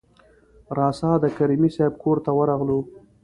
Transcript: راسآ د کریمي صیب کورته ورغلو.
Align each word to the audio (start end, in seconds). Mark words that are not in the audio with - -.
راسآ 0.77 1.11
د 1.23 1.25
کریمي 1.37 1.69
صیب 1.75 1.93
کورته 2.03 2.31
ورغلو. 2.37 2.79